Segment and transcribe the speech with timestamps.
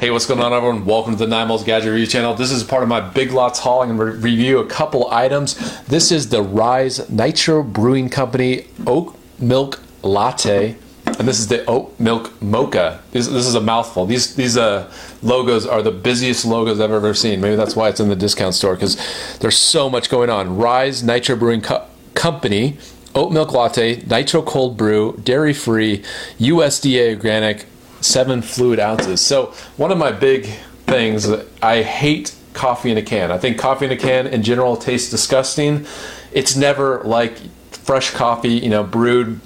[0.00, 0.86] Hey, what's going on, everyone?
[0.86, 2.32] Welcome to the Nine Miles Gadget Review channel.
[2.32, 3.82] This is part of my Big Lots haul.
[3.82, 5.56] I'm going to review a couple items.
[5.88, 10.74] This is the Rise Nitro Brewing Company Oat Milk Latte,
[11.04, 13.02] and this is the Oat Milk Mocha.
[13.12, 14.06] This, this is a mouthful.
[14.06, 14.90] These these uh,
[15.22, 17.42] logos are the busiest logos I've ever seen.
[17.42, 18.96] Maybe that's why it's in the discount store because
[19.40, 20.56] there's so much going on.
[20.56, 22.78] Rise Nitro Brewing Co- Company.
[23.12, 26.04] Oat milk latte, nitro cold brew, dairy free,
[26.38, 27.66] USDA organic,
[28.00, 29.20] seven fluid ounces.
[29.20, 30.46] So one of my big
[30.86, 31.28] things,
[31.62, 33.30] I hate coffee in a can.
[33.30, 35.86] I think coffee in a can in general tastes disgusting.
[36.32, 37.38] It's never like
[37.70, 39.40] fresh coffee, you know, brewed.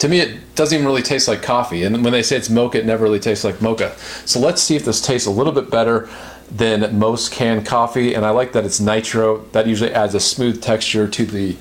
[0.00, 1.84] To me, it doesn't even really taste like coffee.
[1.84, 3.96] And when they say it's mocha, it never really tastes like mocha.
[4.24, 6.08] So let's see if this tastes a little bit better
[6.50, 8.14] than most canned coffee.
[8.14, 9.38] And I like that it's nitro.
[9.52, 11.56] That usually adds a smooth texture to the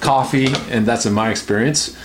[0.00, 1.96] coffee, and that's in my experience.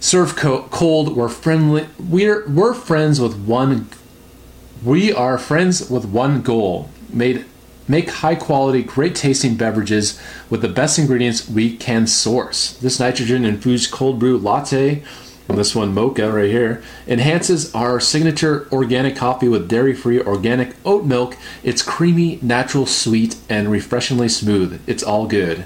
[0.00, 1.16] Serve co- cold.
[1.16, 1.88] We're friendly.
[1.98, 3.88] We're we're friends with one.
[4.84, 7.44] We are friends with one goal: made
[7.88, 12.72] make high quality, great tasting beverages with the best ingredients we can source.
[12.78, 15.02] This nitrogen infused cold brew latte.
[15.48, 20.74] And this one, mocha, right here, enhances our signature organic coffee with dairy free organic
[20.84, 21.36] oat milk.
[21.62, 24.82] It's creamy, natural, sweet, and refreshingly smooth.
[24.88, 25.64] It's all good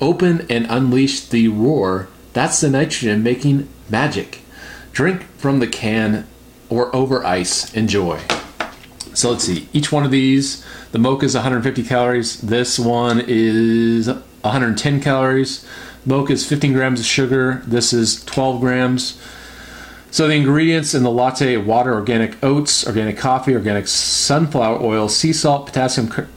[0.00, 2.08] open and unleash the roar.
[2.38, 4.42] That's the nitrogen making magic.
[4.92, 6.24] Drink from the can
[6.68, 7.74] or over ice.
[7.74, 8.20] Enjoy.
[9.12, 9.68] So let's see.
[9.72, 12.40] Each one of these, the mocha is 150 calories.
[12.40, 15.66] This one is 110 calories.
[16.06, 17.60] Mocha is 15 grams of sugar.
[17.66, 19.20] This is 12 grams.
[20.12, 25.32] So the ingredients in the latte: water, organic oats, organic coffee, organic sunflower oil, sea
[25.32, 26.28] salt, potassium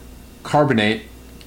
[0.42, 1.04] carbonate,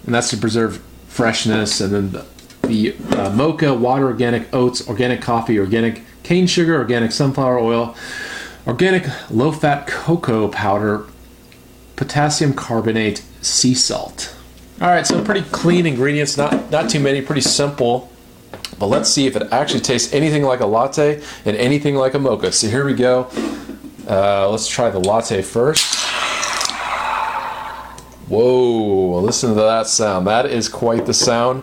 [0.06, 2.24] and that's to preserve freshness, and then the,
[2.68, 2.94] the
[3.24, 7.96] uh, mocha, water, organic oats, organic coffee, organic cane sugar, organic sunflower oil,
[8.66, 11.06] organic low fat cocoa powder,
[11.96, 14.36] potassium carbonate, sea salt.
[14.80, 18.10] All right, so pretty clean ingredients, not not too many, pretty simple.
[18.78, 22.18] But let's see if it actually tastes anything like a latte and anything like a
[22.18, 22.50] mocha.
[22.52, 23.28] So here we go.
[24.08, 25.94] Uh, let's try the latte first.
[28.28, 30.26] Whoa, listen to that sound.
[30.26, 31.62] That is quite the sound.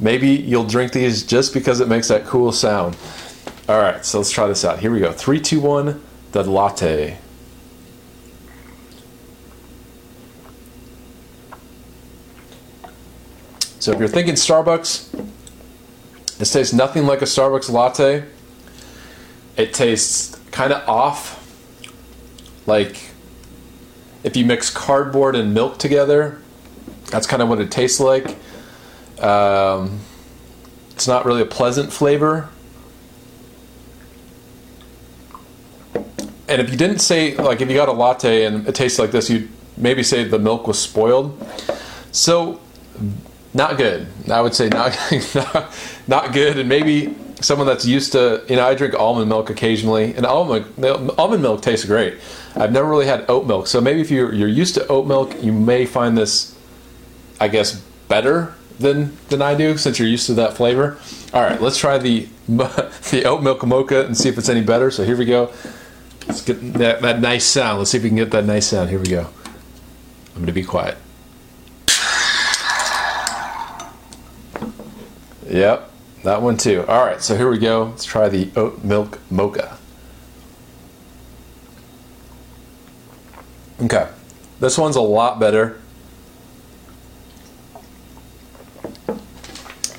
[0.00, 2.96] Maybe you'll drink these just because it makes that cool sound.
[3.68, 4.80] All right, so let's try this out.
[4.80, 5.12] Here we go.
[5.12, 6.02] Three, two, one,
[6.32, 7.18] the latte.
[13.78, 15.28] So if you're thinking Starbucks,
[16.38, 18.24] this tastes nothing like a Starbucks latte.
[19.56, 21.36] It tastes kind of off,
[22.66, 23.10] like
[24.22, 26.40] if you mix cardboard and milk together,
[27.10, 28.36] that's kind of what it tastes like.
[29.20, 30.00] Um,
[31.00, 32.48] it's not really a pleasant flavor.
[36.48, 39.10] And if you didn't say, like, if you got a latte and it tastes like
[39.10, 41.40] this, you'd maybe say the milk was spoiled.
[42.12, 42.60] So,
[43.54, 44.08] not good.
[44.30, 44.98] I would say not,
[45.34, 45.72] not,
[46.08, 46.58] not good.
[46.58, 50.66] And maybe someone that's used to, you know, I drink almond milk occasionally, and almond
[51.18, 52.18] almond milk tastes great.
[52.56, 55.42] I've never really had oat milk, so maybe if you're you're used to oat milk,
[55.42, 56.54] you may find this,
[57.40, 60.98] I guess, better than than I do since you're used to that flavor.
[61.32, 64.90] All right, let's try the the oat milk mocha and see if it's any better.
[64.90, 65.52] So here we go.
[66.26, 67.78] Let's get that, that nice sound.
[67.78, 68.90] Let's see if we can get that nice sound.
[68.90, 69.28] Here we go.
[70.28, 70.96] I'm going to be quiet.
[75.48, 75.90] Yep,
[76.22, 76.84] that one too.
[76.86, 77.86] All right, so here we go.
[77.86, 79.76] Let's try the oat milk mocha.
[83.82, 84.08] Okay,
[84.60, 85.79] this one's a lot better.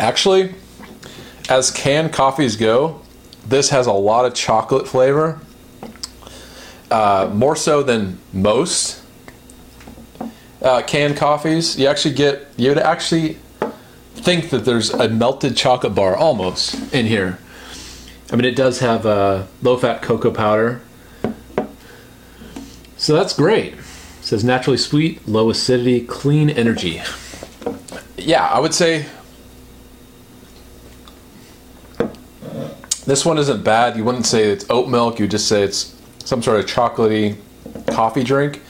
[0.01, 0.53] Actually,
[1.49, 2.99] as canned coffees go,
[3.47, 5.39] this has a lot of chocolate flavor,
[6.89, 9.01] uh, more so than most
[10.61, 11.79] uh, canned coffees.
[11.79, 13.37] You actually get you would actually
[14.15, 17.39] think that there's a melted chocolate bar almost in here.
[18.31, 20.81] I mean, it does have a low fat cocoa powder
[23.01, 23.73] so that's great.
[23.73, 23.79] It
[24.21, 27.01] says naturally sweet, low acidity, clean energy.
[28.15, 29.07] Yeah, I would say
[33.05, 33.97] this one isn't bad.
[33.97, 37.37] You wouldn't say it's oat milk, you just say it's some sort of chocolatey
[37.87, 38.61] coffee drink.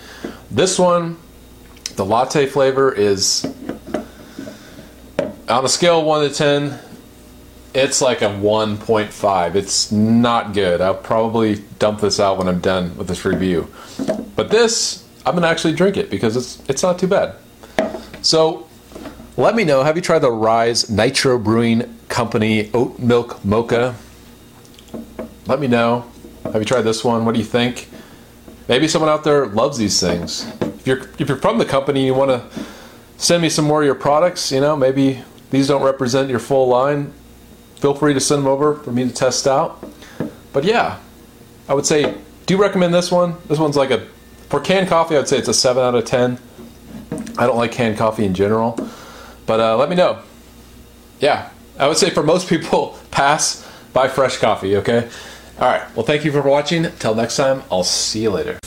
[0.49, 1.17] This one,
[1.95, 3.45] the latte flavor is
[5.51, 6.79] on a scale of 1 to 10,
[7.73, 9.55] it's like a 1.5.
[9.55, 10.81] It's not good.
[10.81, 13.69] I'll probably dump this out when I'm done with this review.
[14.35, 17.35] But this, I'm gonna actually drink it because it's it's not too bad.
[18.21, 18.67] So
[19.37, 19.83] let me know.
[19.83, 23.95] Have you tried the Rise Nitro Brewing Company Oat Milk Mocha?
[25.51, 26.09] Let me know.
[26.45, 27.25] Have you tried this one?
[27.25, 27.89] What do you think?
[28.69, 30.50] maybe someone out there loves these things.
[30.62, 32.63] If you're if you're from the company, and you want to
[33.18, 34.50] send me some more of your products.
[34.50, 37.12] You know, maybe these don't represent your full line.
[37.75, 39.86] Feel free to send them over for me to test out.
[40.53, 41.00] But yeah,
[41.68, 42.15] I would say
[42.45, 43.36] do recommend this one.
[43.50, 44.07] This one's like a
[44.48, 45.18] for canned coffee.
[45.18, 46.39] I'd say it's a seven out of ten.
[47.38, 48.80] I don't like canned coffee in general,
[49.48, 50.21] but uh, let me know.
[51.19, 54.77] Yeah, I would say for most people, pass buy fresh coffee.
[54.77, 55.09] Okay.
[55.59, 55.95] All right.
[55.95, 56.88] Well, thank you for watching.
[57.00, 58.57] Till next time, I'll see you later.